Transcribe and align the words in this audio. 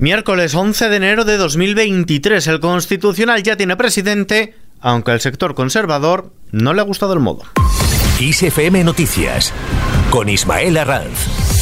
Miércoles 0.00 0.54
11 0.54 0.88
de 0.88 0.96
enero 0.96 1.26
de 1.26 1.36
2023, 1.36 2.46
el 2.46 2.60
Constitucional 2.60 3.42
ya 3.42 3.58
tiene 3.58 3.76
presidente, 3.76 4.54
aunque 4.80 5.10
al 5.10 5.20
sector 5.20 5.54
conservador 5.54 6.32
no 6.52 6.72
le 6.72 6.80
ha 6.80 6.84
gustado 6.84 7.12
el 7.12 7.20
modo. 7.20 7.42
ISFM 8.18 8.82
Noticias, 8.82 9.52
con 10.08 10.30
Ismael 10.30 10.78
Arranz. 10.78 11.59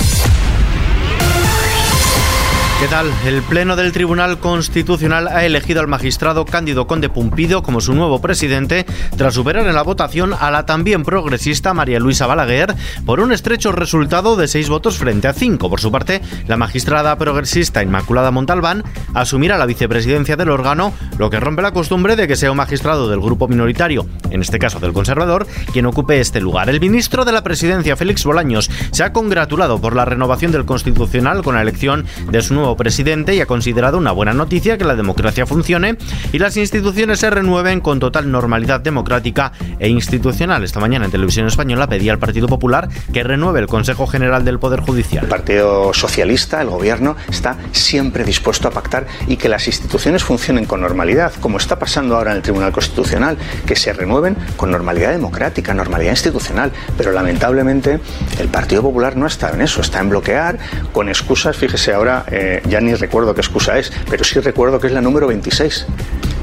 ¿Qué 2.81 2.87
tal? 2.87 3.13
El 3.27 3.43
Pleno 3.43 3.75
del 3.75 3.91
Tribunal 3.91 4.39
Constitucional 4.39 5.27
ha 5.27 5.45
elegido 5.45 5.81
al 5.81 5.89
magistrado 5.89 6.45
Cándido 6.45 6.87
Conde 6.87 7.09
Pumpido 7.09 7.61
como 7.61 7.81
su 7.81 7.93
nuevo 7.93 8.21
presidente 8.21 8.87
tras 9.17 9.35
superar 9.35 9.67
en 9.67 9.75
la 9.75 9.83
votación 9.83 10.33
a 10.39 10.53
la 10.53 10.65
también 10.65 11.03
progresista 11.03 11.75
María 11.75 11.99
Luisa 11.99 12.29
Balaguer 12.29 12.77
por 13.05 13.19
un 13.19 13.33
estrecho 13.33 13.73
resultado 13.73 14.37
de 14.37 14.47
seis 14.47 14.69
votos 14.69 14.97
frente 14.97 15.27
a 15.27 15.33
cinco. 15.33 15.69
Por 15.69 15.81
su 15.81 15.91
parte, 15.91 16.23
la 16.47 16.57
magistrada 16.57 17.19
progresista 17.19 17.83
Inmaculada 17.83 18.31
Montalbán 18.31 18.85
asumirá 19.13 19.59
la 19.59 19.67
vicepresidencia 19.67 20.37
del 20.37 20.51
órgano, 20.51 20.93
lo 21.19 21.31
que 21.31 21.41
rompe 21.41 21.63
la 21.63 21.73
costumbre 21.73 22.15
de 22.15 22.29
que 22.29 22.37
sea 22.37 22.53
un 22.53 22.59
magistrado 22.59 23.09
del 23.09 23.19
grupo 23.19 23.49
minoritario, 23.49 24.07
en 24.31 24.41
este 24.41 24.61
caso 24.61 24.79
del 24.79 24.93
conservador, 24.93 25.49
quien 25.73 25.87
ocupe 25.87 26.21
este 26.21 26.41
lugar. 26.41 26.71
El 26.71 26.79
ministro 26.79 27.25
de 27.25 27.33
la 27.33 27.43
presidencia, 27.43 27.97
Félix 27.97 28.23
Bolaños, 28.23 28.71
se 28.93 29.03
ha 29.03 29.13
congratulado 29.13 29.81
por 29.81 29.97
la 29.97 30.05
renovación 30.05 30.53
del 30.53 30.65
Constitucional 30.65 31.43
con 31.43 31.57
la 31.57 31.63
elección 31.63 32.07
de 32.31 32.41
su 32.41 32.55
nuevo 32.55 32.68
presidente 32.77 33.35
y 33.35 33.41
ha 33.41 33.47
considerado 33.47 33.99
una 33.99 34.13
buena 34.13 34.35
noticia 34.35 34.79
que 34.79 34.85
la 34.85 34.97
democracia 34.97 35.47
funcione 35.47 35.97
y 36.33 36.39
las 36.39 36.57
instituciones 36.57 37.21
se 37.21 37.31
renueven 37.31 37.81
con 37.81 38.01
total 38.01 38.31
normalidad 38.31 38.81
democrática 38.81 39.53
e 39.79 39.89
institucional. 39.89 40.65
Esta 40.65 40.81
mañana 40.81 41.07
en 41.07 41.11
Televisión 41.11 41.47
Española 41.47 41.87
pedía 41.89 42.13
al 42.13 42.19
Partido 42.19 42.49
Popular 42.49 42.89
que 43.13 43.23
renueve 43.23 43.61
el 43.61 43.67
Consejo 43.67 44.07
General 44.07 44.45
del 44.45 44.59
Poder 44.59 44.81
Judicial. 44.81 45.25
El 45.25 45.31
Partido 45.31 45.93
Socialista, 45.95 46.61
el 46.61 46.69
Gobierno, 46.69 47.17
está 47.29 47.57
siempre 47.73 48.25
dispuesto 48.25 48.69
a 48.69 48.71
pactar 48.71 49.07
y 49.27 49.37
que 49.37 49.49
las 49.49 49.67
instituciones 49.67 50.25
funcionen 50.25 50.65
con 50.65 50.81
normalidad, 50.81 51.33
como 51.41 51.59
está 51.59 51.79
pasando 51.79 52.17
ahora 52.17 52.33
en 52.33 52.39
el 52.39 52.43
Tribunal 52.43 52.73
Constitucional, 52.73 53.37
que 53.67 53.77
se 53.77 53.93
renueven 53.93 54.37
con 54.57 54.71
normalidad 54.71 55.11
democrática, 55.11 55.75
normalidad 55.75 56.13
institucional. 56.13 56.73
Pero 56.97 57.13
lamentablemente 57.13 58.01
el 58.39 58.49
Partido 58.49 58.83
Popular 58.83 59.17
no 59.17 59.27
está 59.27 59.51
en 59.51 59.63
eso, 59.63 59.81
está 59.81 60.01
en 60.01 60.11
bloquear 60.11 60.59
con 60.93 61.09
excusas, 61.09 61.57
fíjese 61.57 61.93
ahora, 61.93 62.25
eh, 62.31 62.58
ya 62.69 62.81
ni 62.81 62.95
recuerdo 62.95 63.35
qué 63.35 63.41
excusa 63.41 63.79
es, 63.79 63.93
pero 64.11 64.25
sí 64.25 64.41
recuerdo 64.41 64.81
que 64.81 64.87
es 64.87 64.93
la 64.93 65.01
número 65.01 65.27
26. 65.27 65.87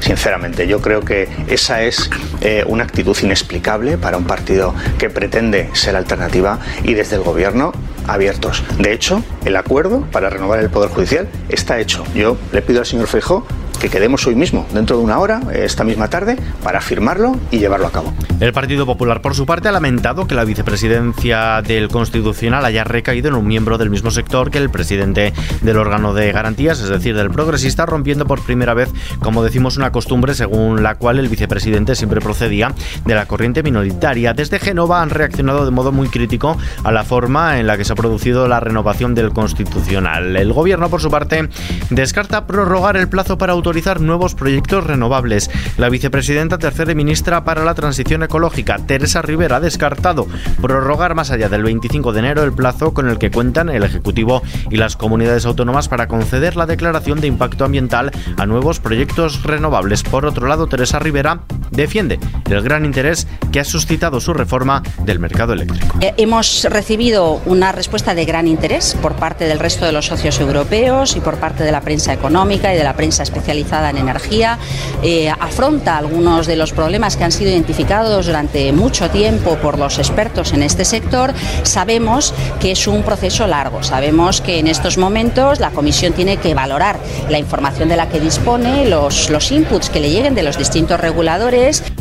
Sinceramente, 0.00 0.68
yo 0.68 0.80
creo 0.80 1.00
que 1.00 1.28
esa 1.48 1.82
es 1.82 2.10
eh, 2.40 2.64
una 2.66 2.84
actitud 2.84 3.16
inexplicable 3.22 3.98
para 3.98 4.16
un 4.16 4.24
partido 4.24 4.74
que 4.98 5.10
pretende 5.10 5.70
ser 5.72 5.96
alternativa 5.96 6.60
y 6.84 6.94
desde 6.94 7.16
el 7.16 7.22
gobierno 7.22 7.72
abiertos. 8.06 8.62
De 8.78 8.92
hecho, 8.92 9.22
el 9.44 9.56
acuerdo 9.56 10.06
para 10.12 10.30
renovar 10.30 10.60
el 10.60 10.70
Poder 10.70 10.90
Judicial 10.90 11.28
está 11.48 11.80
hecho. 11.80 12.04
Yo 12.14 12.36
le 12.52 12.62
pido 12.62 12.80
al 12.80 12.86
señor 12.86 13.08
Feijó 13.08 13.46
que 13.76 13.88
quedemos 13.88 14.26
hoy 14.26 14.34
mismo, 14.34 14.66
dentro 14.72 14.98
de 14.98 15.04
una 15.04 15.18
hora, 15.18 15.40
esta 15.52 15.84
misma 15.84 16.08
tarde, 16.08 16.36
para 16.62 16.80
firmarlo 16.80 17.36
y 17.50 17.58
llevarlo 17.58 17.86
a 17.86 17.92
cabo. 17.92 18.12
El 18.40 18.52
Partido 18.52 18.86
Popular, 18.86 19.22
por 19.22 19.34
su 19.34 19.46
parte, 19.46 19.68
ha 19.68 19.72
lamentado 19.72 20.26
que 20.26 20.34
la 20.34 20.44
vicepresidencia 20.44 21.62
del 21.62 21.88
Constitucional 21.88 22.64
haya 22.64 22.84
recaído 22.84 23.28
en 23.28 23.34
un 23.34 23.46
miembro 23.46 23.78
del 23.78 23.90
mismo 23.90 24.10
sector 24.10 24.50
que 24.50 24.58
el 24.58 24.70
presidente 24.70 25.32
del 25.62 25.76
órgano 25.76 26.14
de 26.14 26.32
garantías, 26.32 26.80
es 26.80 26.88
decir, 26.88 27.16
del 27.16 27.30
progresista, 27.30 27.86
rompiendo 27.86 28.26
por 28.26 28.42
primera 28.42 28.74
vez, 28.74 28.90
como 29.20 29.42
decimos, 29.42 29.76
una 29.76 29.92
costumbre 29.92 30.34
según 30.34 30.82
la 30.82 30.96
cual 30.96 31.18
el 31.18 31.28
vicepresidente 31.28 31.94
siempre 31.94 32.20
procedía 32.20 32.72
de 33.04 33.14
la 33.14 33.26
corriente 33.26 33.62
minoritaria. 33.62 34.34
Desde 34.34 34.58
Génova 34.58 35.02
han 35.02 35.10
reaccionado 35.10 35.64
de 35.64 35.70
modo 35.70 35.92
muy 35.92 36.08
crítico 36.08 36.56
a 36.84 36.92
la 36.92 37.04
forma 37.04 37.58
en 37.58 37.66
la 37.66 37.76
que 37.76 37.84
se 37.84 37.92
ha 37.92 37.96
producido 37.96 38.48
la 38.48 38.60
renovación 38.60 39.14
del 39.14 39.32
Constitucional. 39.32 40.36
El 40.36 40.52
gobierno, 40.52 40.88
por 40.88 41.00
su 41.00 41.10
parte, 41.10 41.48
descarta 41.90 42.46
prorrogar 42.46 42.96
el 42.96 43.08
plazo 43.08 43.38
para 43.38 43.54
autorizar 43.66 44.00
nuevos 44.00 44.36
proyectos 44.36 44.84
renovables. 44.84 45.50
La 45.76 45.88
vicepresidenta 45.88 46.56
tercera 46.56 46.94
ministra 46.94 47.42
para 47.42 47.64
la 47.64 47.74
transición 47.74 48.22
ecológica, 48.22 48.78
Teresa 48.78 49.22
Rivera, 49.22 49.56
ha 49.56 49.60
descartado 49.60 50.28
prorrogar 50.62 51.16
más 51.16 51.32
allá 51.32 51.48
del 51.48 51.64
25 51.64 52.12
de 52.12 52.20
enero 52.20 52.44
el 52.44 52.52
plazo 52.52 52.94
con 52.94 53.08
el 53.08 53.18
que 53.18 53.32
cuentan 53.32 53.68
el 53.68 53.82
Ejecutivo 53.82 54.40
y 54.70 54.76
las 54.76 54.96
comunidades 54.96 55.46
autónomas 55.46 55.88
para 55.88 56.06
conceder 56.06 56.54
la 56.54 56.66
declaración 56.66 57.20
de 57.20 57.26
impacto 57.26 57.64
ambiental 57.64 58.12
a 58.36 58.46
nuevos 58.46 58.78
proyectos 58.78 59.42
renovables. 59.42 60.04
Por 60.04 60.26
otro 60.26 60.46
lado, 60.46 60.68
Teresa 60.68 61.00
Rivera 61.00 61.40
defiende 61.70 62.18
el 62.50 62.62
gran 62.62 62.84
interés 62.84 63.26
que 63.52 63.60
ha 63.60 63.64
suscitado 63.64 64.20
su 64.20 64.32
reforma 64.32 64.82
del 65.04 65.18
mercado 65.18 65.52
eléctrico. 65.52 65.96
Eh, 66.00 66.14
hemos 66.16 66.64
recibido 66.70 67.40
una 67.46 67.72
respuesta 67.72 68.14
de 68.14 68.24
gran 68.24 68.46
interés 68.46 68.96
por 69.02 69.14
parte 69.16 69.46
del 69.46 69.58
resto 69.58 69.84
de 69.84 69.92
los 69.92 70.06
socios 70.06 70.38
europeos 70.40 71.16
y 71.16 71.20
por 71.20 71.38
parte 71.38 71.64
de 71.64 71.72
la 71.72 71.80
prensa 71.80 72.12
económica 72.12 72.72
y 72.72 72.76
de 72.76 72.84
la 72.84 72.94
prensa 72.94 73.22
especial 73.22 73.56
en 73.56 73.96
energía, 73.96 74.58
eh, 75.02 75.30
afronta 75.30 75.96
algunos 75.96 76.46
de 76.46 76.56
los 76.56 76.72
problemas 76.72 77.16
que 77.16 77.24
han 77.24 77.32
sido 77.32 77.50
identificados 77.50 78.26
durante 78.26 78.72
mucho 78.72 79.08
tiempo 79.10 79.56
por 79.56 79.78
los 79.78 79.98
expertos 79.98 80.52
en 80.52 80.62
este 80.62 80.84
sector. 80.84 81.32
Sabemos 81.62 82.34
que 82.60 82.72
es 82.72 82.86
un 82.86 83.02
proceso 83.02 83.46
largo, 83.46 83.82
sabemos 83.82 84.40
que 84.40 84.58
en 84.58 84.66
estos 84.66 84.98
momentos 84.98 85.60
la 85.60 85.70
Comisión 85.70 86.12
tiene 86.12 86.36
que 86.36 86.54
valorar 86.54 86.98
la 87.30 87.38
información 87.38 87.88
de 87.88 87.96
la 87.96 88.08
que 88.08 88.20
dispone, 88.20 88.88
los, 88.88 89.30
los 89.30 89.50
inputs 89.50 89.90
que 89.90 90.00
le 90.00 90.10
lleguen 90.10 90.34
de 90.34 90.42
los 90.42 90.58
distintos 90.58 91.00
reguladores. 91.00 91.55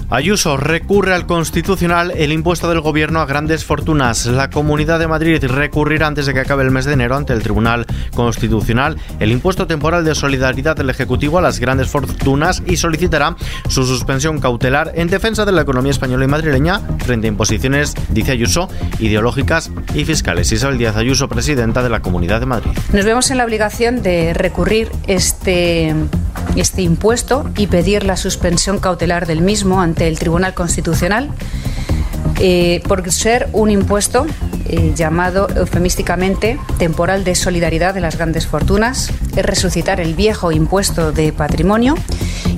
Ayuso 0.10 0.58
recurre 0.58 1.14
al 1.14 1.26
Constitucional 1.26 2.12
el 2.12 2.32
impuesto 2.32 2.70
del 2.70 2.82
gobierno 2.82 3.22
a 3.22 3.26
grandes 3.26 3.64
fortunas. 3.64 4.26
La 4.26 4.50
Comunidad 4.50 5.00
de 5.00 5.08
Madrid 5.08 5.44
recurrirá 5.44 6.08
antes 6.08 6.26
de 6.26 6.34
que 6.34 6.42
acabe 6.42 6.64
el 6.64 6.72
mes 6.72 6.86
de 6.86 6.94
enero 6.94 7.16
ante 7.16 7.34
el 7.34 7.42
Tribunal 7.42 7.86
Constitucional 8.14 8.98
el 9.20 9.32
impuesto 9.32 9.66
temporal 9.66 10.04
de 10.04 10.14
solidaridad 10.14 10.76
del 10.76 10.90
Ejecutivo 10.90 11.38
a 11.40 11.42
las 11.42 11.60
grandes 11.60 11.88
fortunas 11.88 12.64
y 12.66 12.78
solicitará 12.78 13.36
su 13.70 13.86
suspensión 13.86 14.40
cautelar 14.40 14.92
en 14.96 15.08
defensa 15.08 15.46
de 15.46 15.54
la 15.54 15.62
economía 15.62 15.92
española 15.92 16.26
y 16.26 16.28
madrileña 16.28 16.82
frente 17.00 17.28
a 17.28 17.30
imposiciones, 17.30 17.94
dice 18.10 18.34
Ayuso, 18.34 18.68
ideológicas 19.00 19.72
y 19.94 20.06
fiscales. 20.06 20.52
Isabel 20.52 20.78
Díaz 20.78 20.98
Ayuso, 20.98 21.30
presidenta 21.30 21.82
de 21.82 21.90
la 21.90 22.02
Comunidad 22.02 22.42
de 22.42 22.46
Madrid. 22.46 22.72
Nos 22.92 23.06
vemos 23.06 23.32
en 23.32 23.38
la 23.38 23.46
obligación 23.46 24.04
de 24.04 24.34
recurrir 24.34 24.90
este 25.08 25.96
este 26.56 26.82
impuesto 26.82 27.50
y 27.58 27.68
pedir 27.68 28.04
la 28.04 28.18
suspensión 28.18 28.80
cautelar 28.80 29.26
del 29.26 29.42
mismo 29.42 29.82
ante 29.82 30.08
el 30.08 30.20
Tribunal 30.20 30.54
Constitucional 30.54 31.32
eh, 32.40 32.82
por 32.88 33.10
ser 33.12 33.48
un 33.54 33.70
impuesto 33.70 34.26
eh, 34.68 34.94
llamado 34.96 35.48
eufemísticamente 35.56 36.60
temporal 36.78 37.24
de 37.24 37.36
solidaridad 37.36 37.94
de 37.94 38.02
las 38.02 38.18
grandes 38.18 38.46
fortunas, 38.46 39.12
es 39.36 39.46
resucitar 39.46 40.02
el 40.02 40.16
viejo 40.16 40.52
impuesto 40.52 41.12
de 41.12 41.32
patrimonio 41.32 41.96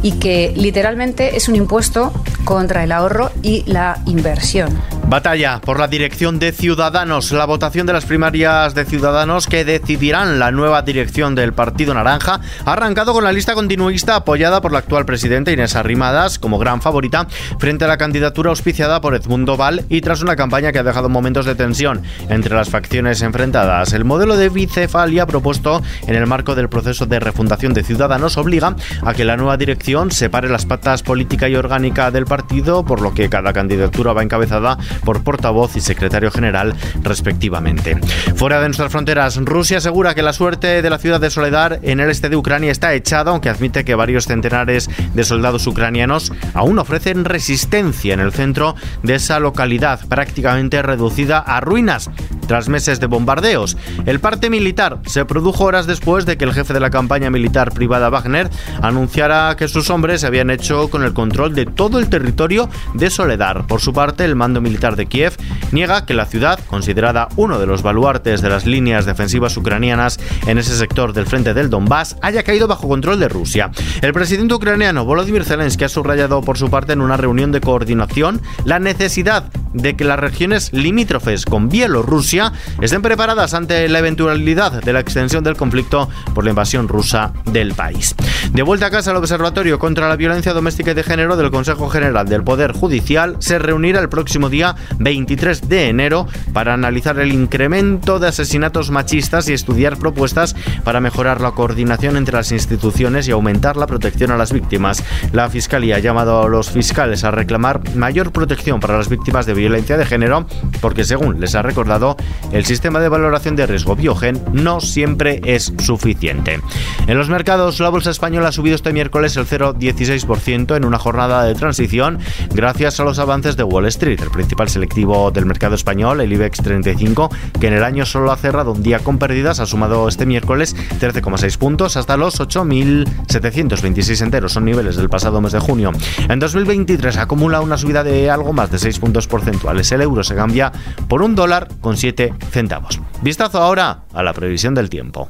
y 0.01 0.13
que 0.13 0.53
literalmente 0.55 1.37
es 1.37 1.47
un 1.47 1.55
impuesto 1.55 2.11
contra 2.43 2.83
el 2.83 2.91
ahorro 2.91 3.31
y 3.43 3.63
la 3.67 4.01
inversión. 4.05 4.69
Batalla 5.09 5.61
por 5.61 5.79
la 5.79 5.87
dirección 5.87 6.37
de 6.37 6.51
Ciudadanos, 6.51 7.31
la 7.31 7.45
votación 7.45 7.87
de 7.87 7.93
las 7.93 8.03
primarias 8.03 8.75
de 8.75 8.83
Ciudadanos 8.83 9.47
que 9.47 9.63
decidirán 9.63 10.37
la 10.37 10.51
nueva 10.51 10.81
dirección 10.81 11.33
del 11.33 11.53
Partido 11.53 11.93
Naranja 11.93 12.41
ha 12.65 12.73
arrancado 12.73 13.13
con 13.13 13.23
la 13.23 13.31
lista 13.31 13.53
continuista 13.53 14.17
apoyada 14.17 14.59
por 14.59 14.73
la 14.73 14.79
actual 14.79 15.05
presidenta 15.05 15.53
Inés 15.53 15.77
Arrimadas 15.77 16.39
como 16.39 16.59
gran 16.59 16.81
favorita 16.81 17.25
frente 17.57 17.85
a 17.85 17.87
la 17.87 17.97
candidatura 17.97 18.49
auspiciada 18.49 18.99
por 18.99 19.15
Edmundo 19.15 19.55
Val 19.55 19.85
y 19.87 20.01
tras 20.01 20.21
una 20.21 20.35
campaña 20.35 20.73
que 20.73 20.79
ha 20.79 20.83
dejado 20.83 21.07
momentos 21.07 21.45
de 21.45 21.55
tensión 21.55 22.01
entre 22.27 22.53
las 22.53 22.69
facciones 22.69 23.21
enfrentadas. 23.21 23.93
El 23.93 24.03
modelo 24.03 24.35
de 24.35 24.49
bicefalia 24.49 25.25
propuesto 25.25 25.81
en 26.05 26.15
el 26.15 26.27
marco 26.27 26.53
del 26.53 26.67
proceso 26.67 27.05
de 27.05 27.21
refundación 27.21 27.73
de 27.73 27.83
Ciudadanos 27.83 28.35
obliga 28.35 28.75
a 29.03 29.13
que 29.13 29.23
la 29.23 29.37
nueva 29.37 29.55
dirección 29.55 30.11
separe 30.11 30.49
las 30.49 30.65
patas 30.65 31.01
política 31.01 31.47
y 31.47 31.55
orgánica 31.55 32.11
del 32.11 32.25
partido, 32.25 32.83
por 32.83 32.99
lo 32.99 33.13
que 33.13 33.29
cada 33.29 33.53
candidatura 33.53 34.11
va 34.11 34.21
encabezada 34.21 34.77
por 35.03 35.23
portavoz 35.23 35.75
y 35.75 35.81
secretario 35.81 36.31
general 36.31 36.75
respectivamente. 37.01 37.97
Fuera 38.35 38.59
de 38.59 38.67
nuestras 38.67 38.91
fronteras, 38.91 39.37
Rusia 39.37 39.77
asegura 39.77 40.15
que 40.15 40.21
la 40.21 40.33
suerte 40.33 40.81
de 40.81 40.89
la 40.89 40.99
ciudad 40.99 41.19
de 41.19 41.29
Soledad 41.29 41.79
en 41.83 41.99
el 41.99 42.09
este 42.09 42.29
de 42.29 42.35
Ucrania 42.35 42.71
está 42.71 42.93
echada, 42.93 43.31
aunque 43.31 43.49
admite 43.49 43.85
que 43.85 43.95
varios 43.95 44.25
centenares 44.25 44.89
de 45.13 45.23
soldados 45.23 45.67
ucranianos 45.67 46.31
aún 46.53 46.79
ofrecen 46.79 47.25
resistencia 47.25 48.13
en 48.13 48.19
el 48.19 48.31
centro 48.31 48.75
de 49.03 49.15
esa 49.15 49.39
localidad 49.39 49.99
prácticamente 50.07 50.81
reducida 50.81 51.39
a 51.39 51.59
ruinas 51.61 52.09
tras 52.47 52.69
meses 52.69 52.99
de 52.99 53.07
bombardeos. 53.07 53.77
El 54.05 54.19
parte 54.19 54.49
militar 54.49 54.99
se 55.05 55.25
produjo 55.25 55.65
horas 55.65 55.85
después 55.85 56.25
de 56.25 56.37
que 56.37 56.45
el 56.45 56.53
jefe 56.53 56.73
de 56.73 56.79
la 56.79 56.89
campaña 56.89 57.29
militar 57.29 57.73
privada 57.73 58.09
Wagner 58.09 58.49
anunciara 58.81 59.55
que 59.57 59.67
sus 59.67 59.89
hombres 59.89 60.21
se 60.21 60.27
habían 60.27 60.49
hecho 60.49 60.89
con 60.89 61.03
el 61.03 61.13
control 61.13 61.53
de 61.53 61.65
todo 61.65 61.99
el 61.99 62.09
territorio 62.09 62.69
de 62.93 63.09
Soledad. 63.09 63.65
Por 63.67 63.81
su 63.81 63.93
parte, 63.93 64.23
el 64.23 64.35
mando 64.35 64.61
militar 64.61 64.86
de 64.95 65.07
Kiev 65.07 65.35
niega 65.71 66.05
que 66.05 66.13
la 66.13 66.25
ciudad, 66.25 66.59
considerada 66.67 67.27
uno 67.35 67.59
de 67.59 67.65
los 67.65 67.81
baluartes 67.81 68.41
de 68.41 68.49
las 68.49 68.65
líneas 68.65 69.05
defensivas 69.05 69.57
ucranianas 69.57 70.19
en 70.47 70.57
ese 70.57 70.75
sector 70.77 71.13
del 71.13 71.25
frente 71.25 71.53
del 71.53 71.69
Donbass, 71.69 72.15
haya 72.21 72.43
caído 72.43 72.67
bajo 72.67 72.87
control 72.87 73.19
de 73.19 73.27
Rusia. 73.27 73.71
El 74.01 74.13
presidente 74.13 74.53
ucraniano 74.53 75.05
Volodymyr 75.05 75.43
Zelensky 75.43 75.83
ha 75.85 75.89
subrayado 75.89 76.41
por 76.41 76.57
su 76.57 76.69
parte 76.69 76.93
en 76.93 77.01
una 77.01 77.17
reunión 77.17 77.51
de 77.51 77.61
coordinación 77.61 78.41
la 78.65 78.79
necesidad 78.79 79.45
de 79.73 79.95
que 79.95 80.03
las 80.03 80.19
regiones 80.19 80.71
limítrofes 80.73 81.45
con 81.45 81.69
Bielorrusia 81.69 82.51
estén 82.81 83.01
preparadas 83.01 83.53
ante 83.53 83.87
la 83.89 83.99
eventualidad 83.99 84.83
de 84.83 84.93
la 84.93 84.99
extensión 84.99 85.43
del 85.43 85.55
conflicto 85.55 86.09
por 86.33 86.43
la 86.43 86.49
invasión 86.49 86.87
rusa 86.87 87.33
del 87.45 87.73
país. 87.73 88.15
De 88.51 88.63
vuelta 88.63 88.87
a 88.87 88.91
casa, 88.91 89.11
el 89.11 89.17
Observatorio 89.17 89.79
contra 89.79 90.09
la 90.09 90.15
Violencia 90.15 90.53
Doméstica 90.53 90.91
y 90.91 90.93
de 90.93 91.03
Género 91.03 91.37
del 91.37 91.51
Consejo 91.51 91.89
General 91.89 92.27
del 92.27 92.43
Poder 92.43 92.71
Judicial 92.71 93.35
se 93.39 93.59
reunirá 93.59 93.99
el 93.99 94.09
próximo 94.09 94.49
día 94.49 94.75
23 94.99 95.69
de 95.69 95.89
enero 95.89 96.27
para 96.53 96.73
analizar 96.73 97.19
el 97.19 97.31
incremento 97.31 98.19
de 98.19 98.27
asesinatos 98.27 98.89
machistas 98.89 99.47
y 99.49 99.53
estudiar 99.53 99.97
propuestas 99.97 100.55
para 100.83 100.99
mejorar 100.99 101.41
la 101.41 101.51
coordinación 101.51 102.17
entre 102.17 102.35
las 102.35 102.51
instituciones 102.51 103.27
y 103.27 103.31
aumentar 103.31 103.77
la 103.77 103.87
protección 103.87 104.31
a 104.31 104.37
las 104.37 104.51
víctimas. 104.51 105.03
La 105.31 105.49
Fiscalía 105.49 105.97
ha 105.97 105.99
llamado 105.99 106.41
a 106.41 106.47
los 106.47 106.71
fiscales 106.71 107.23
a 107.23 107.31
reclamar 107.31 107.95
mayor 107.95 108.31
protección 108.31 108.79
para 108.79 108.97
las 108.97 109.09
víctimas 109.09 109.45
de 109.45 109.53
violencia 109.53 109.66
de 109.67 110.05
género 110.05 110.45
porque, 110.81 111.03
según 111.03 111.39
les 111.39 111.53
ha 111.55 111.61
recordado, 111.61 112.15
el 112.51 112.65
sistema 112.65 112.99
de 112.99 113.09
valoración 113.09 113.55
de 113.55 113.67
riesgo 113.67 113.95
Biogen 113.95 114.41
no 114.53 114.79
siempre 114.79 115.41
es 115.43 115.73
suficiente. 115.79 116.59
En 117.07 117.17
los 117.17 117.29
mercados, 117.29 117.79
la 117.79 117.89
bolsa 117.89 118.11
española 118.11 118.49
ha 118.49 118.51
subido 118.51 118.75
este 118.75 118.93
miércoles 118.93 119.35
el 119.37 119.45
0,16% 119.45 120.75
en 120.75 120.85
una 120.85 120.97
jornada 120.97 121.43
de 121.43 121.53
transición 121.53 122.19
gracias 122.53 122.99
a 122.99 123.03
los 123.03 123.19
avances 123.19 123.57
de 123.57 123.63
Wall 123.63 123.85
Street, 123.87 124.19
el 124.21 124.31
principal 124.31 124.69
selectivo 124.69 125.31
del 125.31 125.45
mercado 125.45 125.75
español, 125.75 126.21
el 126.21 126.31
IBEX 126.31 126.61
35, 126.61 127.29
que 127.59 127.67
en 127.67 127.73
el 127.73 127.83
año 127.83 128.05
solo 128.05 128.31
ha 128.31 128.37
cerrado 128.37 128.71
un 128.71 128.83
día 128.83 128.99
con 128.99 129.17
pérdidas, 129.17 129.59
ha 129.59 129.65
sumado 129.65 130.07
este 130.07 130.25
miércoles 130.25 130.75
13,6 130.99 131.57
puntos 131.57 131.97
hasta 131.97 132.17
los 132.17 132.39
8.726 132.39 134.21
enteros, 134.23 134.53
son 134.53 134.65
niveles 134.65 134.95
del 134.95 135.09
pasado 135.09 135.41
mes 135.41 135.51
de 135.51 135.59
junio. 135.59 135.91
En 136.29 136.39
2023 136.39 137.17
acumula 137.17 137.61
una 137.61 137.77
subida 137.77 138.03
de 138.03 138.29
algo 138.29 138.53
más 138.53 138.71
de 138.71 138.79
6 138.79 138.99
puntos 138.99 139.27
porcentuales. 139.27 139.46
El 139.47 140.01
euro 140.01 140.23
se 140.23 140.35
cambia 140.35 140.71
por 141.07 141.21
un 141.21 141.35
dólar 141.35 141.67
con 141.81 141.97
7 141.97 142.33
centavos. 142.51 142.99
Vistazo 143.21 143.61
ahora 143.61 143.99
a 144.13 144.23
la 144.23 144.33
previsión 144.33 144.75
del 144.75 144.89
tiempo. 144.89 145.29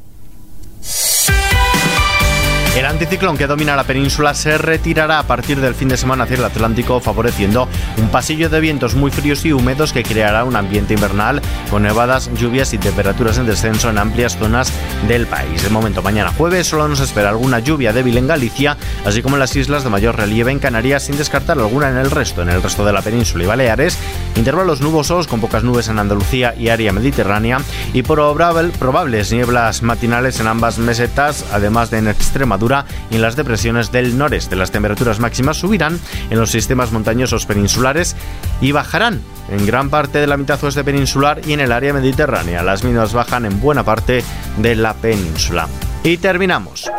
El 2.77 2.85
anticiclón 2.85 3.37
que 3.37 3.47
domina 3.47 3.75
la 3.75 3.85
península 3.85 4.35
se 4.35 4.55
retirará 4.55 5.17
a 5.17 5.23
partir 5.23 5.59
del 5.59 5.73
fin 5.73 5.87
de 5.87 5.97
semana 5.97 6.25
hacia 6.25 6.37
el 6.37 6.43
Atlántico, 6.43 6.99
favoreciendo 6.99 7.67
un 7.97 8.09
pasillo 8.09 8.51
de 8.51 8.59
vientos 8.59 8.93
muy 8.93 9.09
fríos 9.09 9.43
y 9.45 9.51
húmedos 9.51 9.93
que 9.93 10.03
creará 10.03 10.43
un 10.43 10.55
ambiente 10.55 10.93
invernal 10.93 11.41
con 11.71 11.81
nevadas, 11.81 12.29
lluvias 12.35 12.73
y 12.73 12.77
temperaturas 12.77 13.39
en 13.39 13.47
descenso 13.47 13.89
en 13.89 13.97
amplias 13.97 14.37
zonas 14.37 14.71
del 15.07 15.25
país. 15.25 15.63
De 15.63 15.71
momento, 15.71 16.03
mañana 16.03 16.31
jueves 16.37 16.67
solo 16.67 16.87
nos 16.87 16.99
espera 16.99 17.29
alguna 17.29 17.57
lluvia 17.57 17.93
débil 17.93 18.15
en 18.15 18.27
Galicia, 18.27 18.77
así 19.05 19.23
como 19.23 19.37
en 19.37 19.39
las 19.39 19.55
islas 19.55 19.83
de 19.83 19.89
mayor 19.89 20.15
relieve 20.15 20.51
en 20.51 20.59
Canarias, 20.59 21.01
sin 21.01 21.17
descartar 21.17 21.57
alguna 21.57 21.89
en 21.89 21.97
el 21.97 22.11
resto, 22.11 22.43
en 22.43 22.49
el 22.49 22.61
resto 22.61 22.85
de 22.85 22.93
la 22.93 23.01
península 23.01 23.43
y 23.43 23.47
Baleares. 23.47 23.97
Intervalos 24.35 24.81
nubosos 24.81 25.25
con 25.25 25.41
pocas 25.41 25.63
nubes 25.63 25.87
en 25.87 25.97
Andalucía 25.97 26.53
y 26.55 26.69
área 26.69 26.93
mediterránea 26.93 27.59
y 27.91 28.03
probables 28.03 29.31
nieblas 29.31 29.81
matinales 29.81 30.39
en 30.39 30.45
ambas 30.45 30.77
mesetas, 30.77 31.43
además 31.51 31.89
de 31.89 31.97
en 31.97 32.07
Extremadura 32.07 32.66
y 33.09 33.15
en 33.15 33.21
las 33.21 33.35
depresiones 33.35 33.91
del 33.91 34.17
noreste. 34.17 34.55
Las 34.55 34.71
temperaturas 34.71 35.19
máximas 35.19 35.57
subirán 35.57 35.99
en 36.29 36.39
los 36.39 36.51
sistemas 36.51 36.91
montañosos 36.91 37.45
peninsulares 37.45 38.15
y 38.61 38.71
bajarán 38.71 39.21
en 39.49 39.65
gran 39.65 39.89
parte 39.89 40.19
de 40.19 40.27
la 40.27 40.37
mitad 40.37 40.61
oeste 40.63 40.83
peninsular 40.83 41.41
y 41.47 41.53
en 41.53 41.61
el 41.61 41.71
área 41.71 41.93
mediterránea. 41.93 42.63
Las 42.63 42.83
mínimas 42.83 43.13
bajan 43.13 43.45
en 43.45 43.61
buena 43.61 43.83
parte 43.83 44.23
de 44.57 44.75
la 44.75 44.93
península. 44.93 45.67
Y 46.03 46.17
terminamos. 46.17 46.89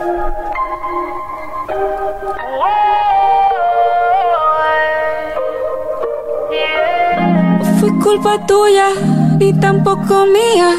Fue 7.81 7.99
culpa 8.03 8.47
tuya 8.47 8.89
y 9.39 9.53
tampoco 9.55 10.27
mía. 10.27 10.75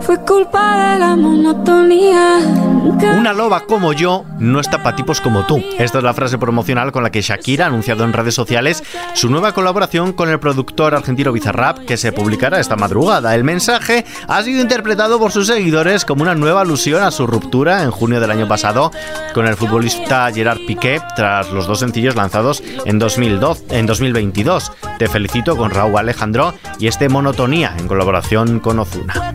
Fue 0.00 0.18
culpa 0.24 0.94
de 0.94 0.98
la 0.98 1.16
monotonía 1.16 2.71
una 2.82 3.32
loba 3.32 3.60
como 3.60 3.92
yo 3.92 4.24
no 4.38 4.58
está 4.58 4.82
para 4.82 4.96
tipos 4.96 5.20
como 5.20 5.46
tú. 5.46 5.62
Esta 5.78 5.98
es 5.98 6.04
la 6.04 6.14
frase 6.14 6.38
promocional 6.38 6.90
con 6.90 7.02
la 7.02 7.10
que 7.10 7.22
Shakira 7.22 7.64
ha 7.64 7.68
anunciado 7.68 8.04
en 8.04 8.12
redes 8.12 8.34
sociales 8.34 8.82
su 9.14 9.30
nueva 9.30 9.52
colaboración 9.52 10.12
con 10.12 10.28
el 10.28 10.40
productor 10.40 10.94
argentino 10.94 11.32
Bizarrap 11.32 11.78
que 11.86 11.96
se 11.96 12.12
publicará 12.12 12.58
esta 12.58 12.76
madrugada. 12.76 13.34
El 13.34 13.44
mensaje 13.44 14.04
ha 14.26 14.42
sido 14.42 14.60
interpretado 14.60 15.18
por 15.18 15.30
sus 15.30 15.46
seguidores 15.46 16.04
como 16.04 16.22
una 16.22 16.34
nueva 16.34 16.62
alusión 16.62 17.02
a 17.02 17.10
su 17.10 17.26
ruptura 17.26 17.82
en 17.82 17.90
junio 17.90 18.20
del 18.20 18.30
año 18.30 18.48
pasado 18.48 18.90
con 19.34 19.46
el 19.46 19.56
futbolista 19.56 20.30
Gerard 20.32 20.66
Piqué 20.66 21.00
tras 21.14 21.50
los 21.50 21.66
dos 21.66 21.78
sencillos 21.78 22.16
lanzados 22.16 22.62
en, 22.84 22.98
2002, 22.98 23.64
en 23.70 23.86
2022. 23.86 24.72
Te 24.98 25.08
felicito 25.08 25.56
con 25.56 25.70
Raúl 25.70 25.98
Alejandro 25.98 26.54
y 26.78 26.88
este 26.88 27.08
Monotonía 27.08 27.74
en 27.78 27.86
colaboración 27.86 28.58
con 28.58 28.80
Ozuna. 28.80 29.34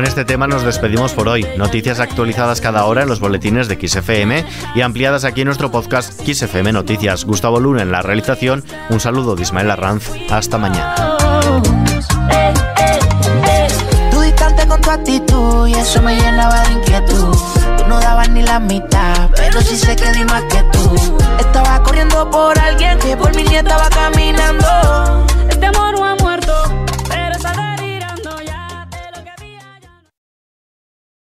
Con 0.00 0.06
este 0.06 0.24
tema 0.24 0.46
nos 0.46 0.62
despedimos 0.62 1.12
por 1.12 1.28
hoy. 1.28 1.46
Noticias 1.58 2.00
actualizadas 2.00 2.62
cada 2.62 2.86
hora 2.86 3.02
en 3.02 3.08
los 3.10 3.20
boletines 3.20 3.68
de 3.68 3.76
XFM 3.86 4.46
y 4.74 4.80
ampliadas 4.80 5.26
aquí 5.26 5.42
en 5.42 5.44
nuestro 5.48 5.70
podcast 5.70 6.18
XFM 6.26 6.72
Noticias. 6.72 7.26
Gustavo 7.26 7.60
Luna 7.60 7.82
en 7.82 7.92
la 7.92 8.00
realización. 8.00 8.64
Un 8.88 8.98
saludo 8.98 9.36
de 9.36 9.42
Ismael 9.42 9.70
Arranz. 9.70 10.10
Hasta 10.30 10.56
mañana. 10.56 10.94